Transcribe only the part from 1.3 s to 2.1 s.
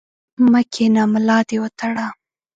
دي وتړه!